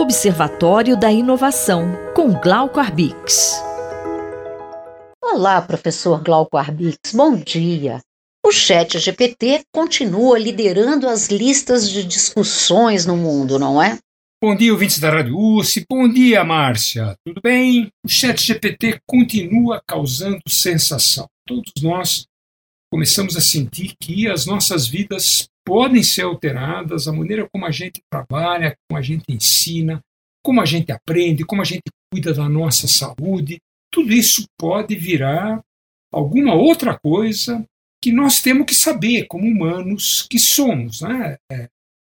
Observatório 0.00 0.96
da 0.96 1.12
Inovação, 1.12 1.92
com 2.16 2.32
Glauco 2.32 2.80
Arbix. 2.80 3.62
Olá, 5.22 5.60
professor 5.60 6.22
Glauco 6.22 6.56
Arbix, 6.56 7.12
bom 7.12 7.36
dia. 7.36 8.00
O 8.42 8.50
Chat 8.50 8.98
GPT 8.98 9.60
continua 9.70 10.38
liderando 10.38 11.06
as 11.06 11.28
listas 11.28 11.86
de 11.90 12.02
discussões 12.02 13.04
no 13.04 13.14
mundo, 13.14 13.58
não 13.58 13.80
é? 13.80 13.98
Bom 14.42 14.56
dia, 14.56 14.72
ouvintes 14.72 14.98
da 14.98 15.10
Rádio 15.10 15.38
USP. 15.38 15.84
Bom 15.86 16.08
dia, 16.08 16.42
Márcia. 16.44 17.14
Tudo 17.22 17.42
bem? 17.42 17.92
O 18.02 18.08
Chat 18.08 18.42
GPT 18.42 19.00
continua 19.06 19.82
causando 19.86 20.40
sensação. 20.48 21.28
Todos 21.46 21.74
nós 21.82 22.24
começamos 22.90 23.36
a 23.36 23.40
sentir 23.42 23.94
que 24.00 24.26
as 24.26 24.46
nossas 24.46 24.86
vidas 24.86 25.46
podem 25.70 26.02
ser 26.02 26.22
alteradas, 26.22 27.06
a 27.06 27.12
maneira 27.12 27.48
como 27.48 27.64
a 27.64 27.70
gente 27.70 28.02
trabalha, 28.10 28.76
como 28.88 28.98
a 28.98 29.02
gente 29.02 29.22
ensina, 29.28 30.02
como 30.44 30.60
a 30.60 30.64
gente 30.64 30.90
aprende, 30.90 31.44
como 31.44 31.62
a 31.62 31.64
gente 31.64 31.84
cuida 32.12 32.34
da 32.34 32.48
nossa 32.48 32.88
saúde. 32.88 33.60
Tudo 33.88 34.12
isso 34.12 34.48
pode 34.58 34.96
virar 34.96 35.62
alguma 36.12 36.54
outra 36.54 36.98
coisa 36.98 37.64
que 38.02 38.10
nós 38.10 38.42
temos 38.42 38.66
que 38.66 38.74
saber 38.74 39.26
como 39.28 39.46
humanos 39.46 40.26
que 40.28 40.40
somos. 40.40 41.02
Né? 41.02 41.36
É, 41.52 41.68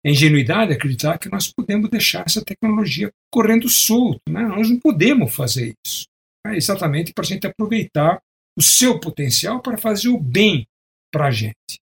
é 0.06 0.10
ingenuidade 0.12 0.72
acreditar 0.72 1.18
que 1.18 1.28
nós 1.28 1.52
podemos 1.52 1.90
deixar 1.90 2.22
essa 2.24 2.44
tecnologia 2.44 3.10
correndo 3.32 3.68
solto. 3.68 4.20
Né? 4.30 4.42
Nós 4.42 4.70
não 4.70 4.78
podemos 4.78 5.34
fazer 5.34 5.74
isso. 5.84 6.04
É 6.46 6.54
exatamente 6.54 7.12
para 7.12 7.24
a 7.24 7.26
gente 7.26 7.48
aproveitar 7.48 8.22
o 8.56 8.62
seu 8.62 9.00
potencial 9.00 9.60
para 9.60 9.76
fazer 9.76 10.08
o 10.08 10.20
bem 10.20 10.68
para 11.12 11.26
a 11.26 11.30
gente. 11.32 11.80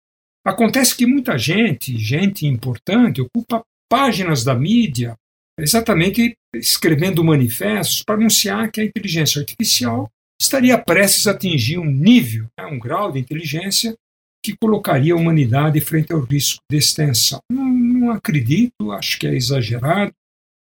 Acontece 0.44 0.96
que 0.96 1.06
muita 1.06 1.36
gente, 1.36 1.96
gente 1.98 2.46
importante, 2.46 3.20
ocupa 3.20 3.62
páginas 3.90 4.42
da 4.42 4.54
mídia 4.54 5.14
exatamente 5.58 6.34
escrevendo 6.54 7.22
manifestos 7.22 8.02
para 8.02 8.14
anunciar 8.14 8.70
que 8.70 8.80
a 8.80 8.84
inteligência 8.84 9.40
artificial 9.40 10.10
estaria 10.40 10.78
prestes 10.78 11.26
a 11.26 11.32
atingir 11.32 11.78
um 11.78 11.84
nível, 11.84 12.46
né, 12.58 12.64
um 12.66 12.78
grau 12.78 13.12
de 13.12 13.18
inteligência 13.18 13.94
que 14.42 14.56
colocaria 14.56 15.12
a 15.12 15.16
humanidade 15.16 15.80
frente 15.80 16.12
ao 16.12 16.20
risco 16.20 16.60
de 16.70 16.78
extensão. 16.78 17.40
Não, 17.52 17.68
não 17.68 18.10
acredito, 18.10 18.90
acho 18.92 19.18
que 19.18 19.26
é 19.26 19.34
exagerado 19.34 20.12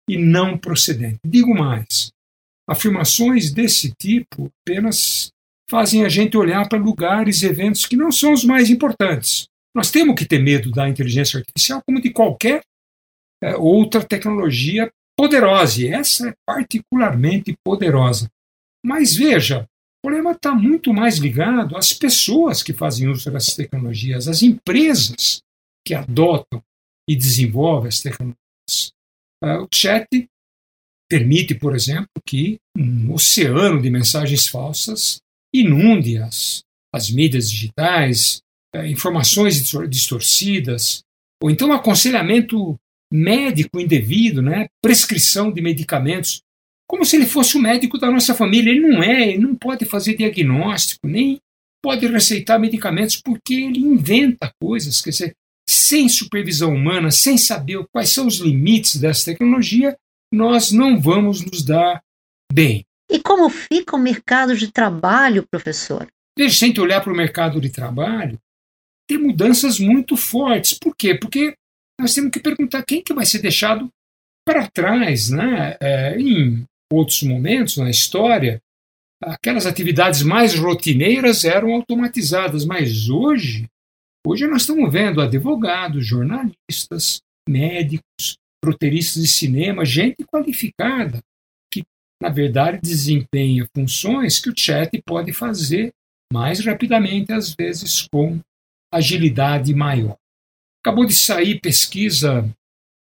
e 0.08 0.16
não 0.16 0.56
procedente. 0.56 1.18
Digo 1.26 1.52
mais, 1.52 2.12
afirmações 2.68 3.50
desse 3.52 3.92
tipo 4.00 4.48
apenas 4.62 5.30
fazem 5.68 6.04
a 6.04 6.08
gente 6.08 6.36
olhar 6.36 6.68
para 6.68 6.78
lugares 6.78 7.42
e 7.42 7.46
eventos 7.46 7.84
que 7.84 7.96
não 7.96 8.12
são 8.12 8.32
os 8.32 8.44
mais 8.44 8.70
importantes. 8.70 9.48
Nós 9.74 9.90
temos 9.90 10.14
que 10.14 10.24
ter 10.24 10.38
medo 10.38 10.70
da 10.70 10.88
inteligência 10.88 11.38
artificial 11.38 11.82
como 11.84 12.00
de 12.00 12.10
qualquer 12.10 12.62
é, 13.42 13.56
outra 13.56 14.04
tecnologia 14.04 14.90
poderosa, 15.16 15.82
e 15.82 15.88
essa 15.88 16.28
é 16.28 16.34
particularmente 16.46 17.56
poderosa. 17.64 18.30
Mas 18.84 19.16
veja, 19.16 19.62
o 19.62 20.08
problema 20.08 20.32
está 20.32 20.54
muito 20.54 20.92
mais 20.92 21.18
ligado 21.18 21.76
às 21.76 21.92
pessoas 21.92 22.62
que 22.62 22.72
fazem 22.72 23.08
uso 23.08 23.30
dessas 23.30 23.54
tecnologias, 23.54 24.28
às 24.28 24.42
empresas 24.42 25.40
que 25.86 25.94
adotam 25.94 26.62
e 27.08 27.16
desenvolvem 27.16 27.88
as 27.88 28.00
tecnologias. 28.00 28.92
Uh, 29.42 29.62
o 29.62 29.68
chat 29.72 30.06
permite, 31.08 31.54
por 31.54 31.74
exemplo, 31.74 32.08
que 32.26 32.58
um 32.76 33.12
oceano 33.12 33.80
de 33.80 33.90
mensagens 33.90 34.46
falsas 34.48 35.20
inunde 35.54 36.18
as, 36.18 36.62
as 36.92 37.10
mídias 37.10 37.50
digitais, 37.50 38.42
informações 38.86 39.72
distorcidas, 39.88 41.02
ou 41.42 41.50
então 41.50 41.72
aconselhamento 41.72 42.76
médico 43.12 43.78
indevido, 43.78 44.42
né? 44.42 44.66
prescrição 44.82 45.52
de 45.52 45.60
medicamentos, 45.60 46.40
como 46.88 47.04
se 47.04 47.16
ele 47.16 47.26
fosse 47.26 47.56
o 47.56 47.60
médico 47.60 47.98
da 47.98 48.10
nossa 48.10 48.34
família. 48.34 48.70
Ele 48.70 48.80
não 48.80 49.02
é, 49.02 49.28
ele 49.28 49.38
não 49.38 49.54
pode 49.54 49.84
fazer 49.84 50.16
diagnóstico, 50.16 51.06
nem 51.06 51.38
pode 51.82 52.06
receitar 52.06 52.58
medicamentos, 52.58 53.20
porque 53.22 53.54
ele 53.54 53.78
inventa 53.78 54.50
coisas, 54.60 55.00
quer 55.00 55.10
dizer, 55.10 55.36
sem 55.68 56.08
supervisão 56.08 56.74
humana, 56.74 57.10
sem 57.10 57.36
saber 57.38 57.84
quais 57.92 58.10
são 58.10 58.26
os 58.26 58.36
limites 58.38 58.96
dessa 58.96 59.26
tecnologia, 59.26 59.96
nós 60.32 60.72
não 60.72 61.00
vamos 61.00 61.44
nos 61.44 61.62
dar 61.62 62.02
bem. 62.52 62.84
E 63.10 63.20
como 63.20 63.48
fica 63.50 63.96
o 63.96 63.98
mercado 63.98 64.56
de 64.56 64.72
trabalho, 64.72 65.46
professor? 65.50 66.08
Veja, 66.36 66.54
se 66.54 66.64
a 66.64 66.68
gente 66.68 66.80
olhar 66.80 67.00
para 67.00 67.12
o 67.12 67.16
mercado 67.16 67.60
de 67.60 67.70
trabalho, 67.70 68.38
tem 69.08 69.18
mudanças 69.18 69.78
muito 69.78 70.16
fortes. 70.16 70.78
Por 70.78 70.94
quê? 70.96 71.14
Porque 71.14 71.54
nós 72.00 72.14
temos 72.14 72.30
que 72.30 72.40
perguntar 72.40 72.84
quem 72.84 73.02
que 73.02 73.14
vai 73.14 73.26
ser 73.26 73.40
deixado 73.40 73.88
para 74.46 74.68
trás, 74.68 75.30
né? 75.30 75.76
É, 75.80 76.18
em 76.18 76.64
outros 76.92 77.22
momentos 77.22 77.76
na 77.76 77.90
história, 77.90 78.60
aquelas 79.22 79.66
atividades 79.66 80.22
mais 80.22 80.54
rotineiras 80.54 81.44
eram 81.44 81.72
automatizadas, 81.72 82.64
mas 82.64 83.08
hoje, 83.08 83.66
hoje 84.26 84.46
nós 84.46 84.62
estamos 84.62 84.92
vendo 84.92 85.20
advogados, 85.20 86.06
jornalistas, 86.06 87.20
médicos, 87.48 88.36
roteiristas 88.64 89.22
de 89.22 89.28
cinema, 89.28 89.84
gente 89.84 90.24
qualificada 90.24 91.20
que 91.72 91.82
na 92.22 92.28
verdade 92.28 92.80
desempenha 92.82 93.68
funções 93.76 94.38
que 94.38 94.50
o 94.50 94.56
chat 94.56 94.90
pode 95.06 95.32
fazer 95.32 95.92
mais 96.32 96.64
rapidamente, 96.64 97.32
às 97.32 97.54
vezes 97.54 98.06
com 98.12 98.40
agilidade 98.96 99.74
maior. 99.74 100.16
Acabou 100.84 101.04
de 101.04 101.14
sair 101.14 101.60
pesquisa 101.60 102.42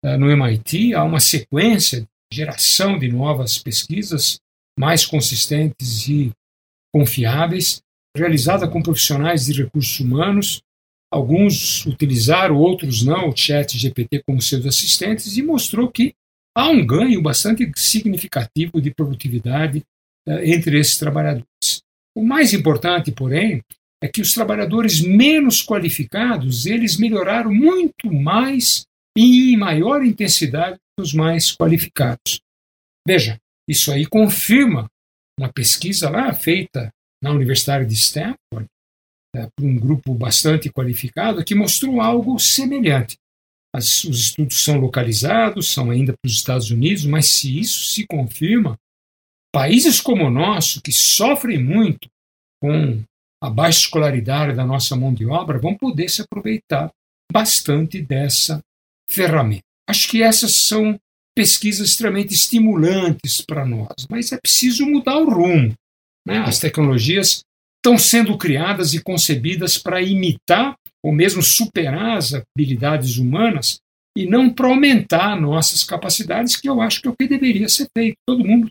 uh, 0.05 0.17
no 0.17 0.29
MIT, 0.29 0.93
há 0.93 1.03
uma 1.03 1.19
sequência 1.19 2.07
geração 2.33 2.97
de 2.97 3.09
novas 3.09 3.57
pesquisas 3.57 4.39
mais 4.79 5.05
consistentes 5.05 6.07
e 6.07 6.31
confiáveis, 6.93 7.81
realizada 8.15 8.67
com 8.67 8.81
profissionais 8.81 9.45
de 9.45 9.63
recursos 9.63 9.99
humanos. 9.99 10.61
Alguns 11.11 11.85
utilizaram, 11.85 12.55
outros 12.55 13.03
não, 13.03 13.29
o 13.29 13.35
chat 13.35 13.77
GPT 13.77 14.23
como 14.25 14.41
seus 14.41 14.65
assistentes 14.65 15.35
e 15.37 15.43
mostrou 15.43 15.91
que 15.91 16.13
há 16.55 16.69
um 16.69 16.85
ganho 16.85 17.21
bastante 17.21 17.69
significativo 17.75 18.81
de 18.81 18.93
produtividade 18.93 19.83
uh, 20.27 20.39
entre 20.43 20.79
esses 20.79 20.97
trabalhadores. 20.97 21.81
O 22.15 22.23
mais 22.23 22.53
importante, 22.53 23.11
porém, 23.11 23.61
é 24.03 24.07
que 24.07 24.21
os 24.21 24.33
trabalhadores 24.33 24.99
menos 25.01 25.61
qualificados, 25.61 26.65
eles 26.65 26.97
melhoraram 26.97 27.53
muito 27.53 28.11
mais 28.11 28.83
e 29.15 29.53
em 29.53 29.57
maior 29.57 30.03
intensidade 30.03 30.77
que 30.77 31.03
os 31.03 31.13
mais 31.13 31.51
qualificados. 31.51 32.41
Veja, 33.07 33.37
isso 33.67 33.91
aí 33.91 34.05
confirma 34.05 34.89
uma 35.39 35.51
pesquisa 35.51 36.09
lá 36.09 36.33
feita 36.33 36.91
na 37.21 37.31
Universidade 37.31 37.85
de 37.85 37.93
Stanford 37.93 38.67
é, 39.35 39.47
por 39.55 39.65
um 39.65 39.77
grupo 39.77 40.13
bastante 40.13 40.69
qualificado 40.69 41.43
que 41.43 41.55
mostrou 41.55 42.01
algo 42.01 42.39
semelhante. 42.39 43.17
As, 43.73 44.03
os 44.03 44.19
estudos 44.19 44.63
são 44.63 44.77
localizados, 44.77 45.69
são 45.69 45.89
ainda 45.91 46.13
para 46.13 46.27
os 46.27 46.33
Estados 46.33 46.71
Unidos, 46.71 47.05
mas 47.05 47.27
se 47.27 47.59
isso 47.59 47.85
se 47.85 48.05
confirma, 48.05 48.77
países 49.53 50.01
como 50.01 50.25
o 50.25 50.31
nosso, 50.31 50.81
que 50.81 50.91
sofrem 50.91 51.63
muito 51.63 52.09
com 52.61 53.01
a 53.41 53.49
baixa 53.49 53.79
escolaridade 53.79 54.55
da 54.55 54.65
nossa 54.65 54.95
mão 54.95 55.13
de 55.13 55.25
obra 55.25 55.57
vão 55.57 55.75
poder 55.75 56.09
se 56.09 56.21
aproveitar 56.21 56.91
bastante 57.31 58.01
dessa 58.01 58.61
ferramenta. 59.09 59.63
Acho 59.89 60.07
que 60.07 60.21
essas 60.21 60.55
são 60.55 60.97
pesquisas 61.35 61.89
extremamente 61.89 62.33
estimulantes 62.33 63.41
para 63.41 63.65
nós, 63.65 64.05
mas 64.09 64.31
é 64.31 64.37
preciso 64.37 64.85
mudar 64.85 65.17
o 65.17 65.29
rumo. 65.29 65.73
Né? 66.25 66.37
As 66.39 66.59
tecnologias 66.59 67.41
estão 67.77 67.97
sendo 67.97 68.37
criadas 68.37 68.93
e 68.93 69.01
concebidas 69.01 69.77
para 69.77 70.01
imitar 70.01 70.75
ou 71.03 71.11
mesmo 71.11 71.41
superar 71.41 72.17
as 72.17 72.33
habilidades 72.33 73.17
humanas 73.17 73.79
e 74.15 74.27
não 74.27 74.53
para 74.53 74.67
aumentar 74.67 75.39
nossas 75.39 75.83
capacidades, 75.83 76.55
que 76.55 76.69
eu 76.69 76.79
acho 76.79 77.01
que 77.01 77.07
é 77.07 77.11
o 77.11 77.15
que 77.15 77.27
deveria 77.27 77.67
ser 77.69 77.87
feito. 77.97 78.17
Todo 78.27 78.45
mundo 78.45 78.67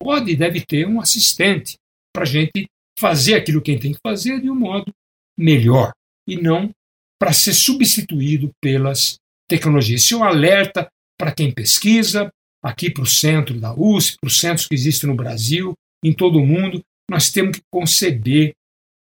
pode 0.00 0.30
e 0.30 0.36
deve 0.36 0.60
ter 0.60 0.86
um 0.86 1.00
assistente 1.00 1.76
para 2.14 2.22
a 2.22 2.26
gente 2.26 2.66
fazer 2.98 3.34
aquilo 3.34 3.60
que 3.60 3.78
tem 3.78 3.92
que 3.92 4.00
fazer 4.04 4.40
de 4.40 4.50
um 4.50 4.54
modo 4.54 4.92
melhor 5.36 5.92
e 6.28 6.36
não 6.36 6.70
para 7.18 7.32
ser 7.32 7.54
substituído 7.54 8.50
pelas 8.60 9.16
tecnologias. 9.48 10.02
Isso 10.02 10.14
é 10.14 10.18
um 10.18 10.24
alerta 10.24 10.88
para 11.18 11.32
quem 11.32 11.52
pesquisa, 11.52 12.30
aqui 12.62 12.90
para 12.90 13.02
o 13.02 13.06
centro 13.06 13.58
da 13.60 13.74
USP, 13.74 14.16
para 14.20 14.28
os 14.28 14.38
centros 14.38 14.66
que 14.66 14.74
existem 14.74 15.08
no 15.08 15.16
Brasil, 15.16 15.74
em 16.04 16.12
todo 16.12 16.38
o 16.38 16.46
mundo. 16.46 16.82
Nós 17.10 17.30
temos 17.30 17.58
que 17.58 17.64
conceber 17.70 18.54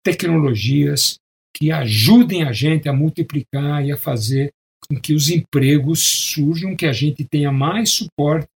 tecnologias 0.03 1.19
que 1.55 1.71
ajudem 1.71 2.43
a 2.45 2.53
gente 2.53 2.89
a 2.89 2.93
multiplicar 2.93 3.85
e 3.85 3.93
a 3.93 3.97
fazer 3.97 4.51
com 4.89 4.99
que 4.99 5.13
os 5.13 5.29
empregos 5.29 6.01
surjam, 6.01 6.75
que 6.75 6.87
a 6.87 6.93
gente 6.93 7.25
tenha 7.25 7.53
mais 7.53 7.91
suporte 7.91 8.49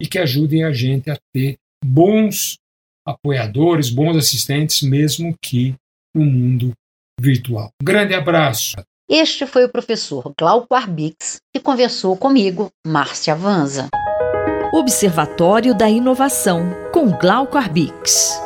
e 0.00 0.06
que 0.06 0.18
ajudem 0.18 0.64
a 0.64 0.72
gente 0.72 1.10
a 1.10 1.18
ter 1.32 1.56
bons 1.84 2.56
apoiadores, 3.06 3.90
bons 3.90 4.16
assistentes, 4.16 4.82
mesmo 4.82 5.34
que 5.42 5.74
no 6.14 6.24
mundo 6.24 6.72
virtual. 7.20 7.70
Um 7.80 7.84
grande 7.84 8.14
abraço. 8.14 8.76
Este 9.08 9.46
foi 9.46 9.64
o 9.64 9.68
professor 9.68 10.32
Glauco 10.38 10.74
Arbix, 10.74 11.36
que 11.54 11.60
conversou 11.60 12.16
comigo, 12.16 12.70
Márcia 12.86 13.34
Vanza. 13.34 13.88
Observatório 14.72 15.76
da 15.76 15.88
Inovação, 15.88 16.70
com 16.92 17.10
Glauco 17.10 17.58
Arbix. 17.58 18.40